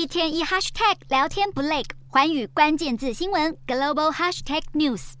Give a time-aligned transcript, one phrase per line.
[0.00, 5.12] 一天一 hashtag 聊天不累，寰宇关键字新闻 global hashtag news。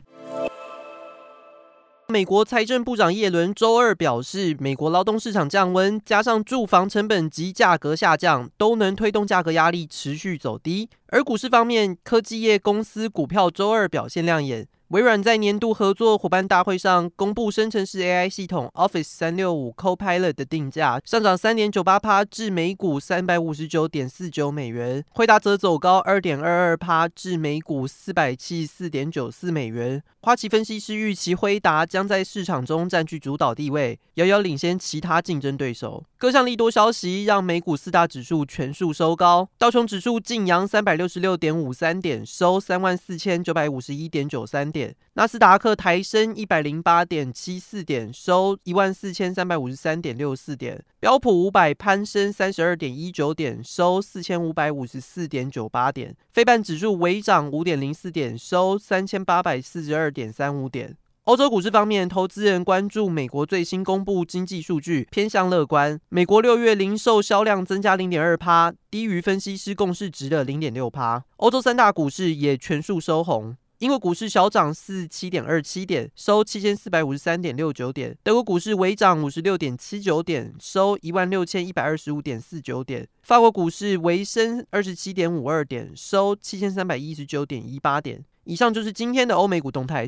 [2.08, 10.88] 美国财政部长耶伦周二表示，美国劳动市场降温，加上住房成本及价格下降，都能推动价格压力持续走低。
[11.08, 14.66] 而股市方面，科技业公司股票周二表现亮眼。
[14.90, 30.02] 微软在年度合作伙伴大会上公布生成式 AI 系统 Office 三六五 Copilot 的定价上涨三点九八趴至每股三百五十九点四九美元，辉达则走高二点二二趴至每股四百七十四点九四美元。
[30.22, 36.04] 花旗分析师预期辉达将在市场中占据主导地位，遥遥领先其他竞争对手。
[36.18, 44.79] 各项利多消息让美股四大指数全数收高，道琼指数劲扬三百六十六点五三点，收三万四千九百五十一点九三点。
[45.14, 50.82] 纳斯达克抬升一百零八点七四点，收一万四千三百五十三点六四点。
[50.98, 56.16] 标普五百攀升三十二点一九点，收四千五百五十四点九八点。
[56.32, 60.96] 非半指数微涨五点零四点，收三千八百四十二点三五点。
[61.24, 66.00] 欧洲股市方面，投资人关注美国最新公布经济数据，偏向乐观。
[66.08, 71.22] 美国六月零售销量增加零点二趴，低于分析师共识值的零点六趴。
[71.36, 73.54] 欧洲三大股市也全数收红。
[73.80, 88.22] 英国股市小涨四七点二七点，收七千四百五十三点六九点；德国股市微涨五十六点七九点，收一万六千一百二十五点四九点；法国股市微升二十七点五二点，收七千三百一十九点一八点。
[88.44, 90.06] 以上就是今天的欧美股动态。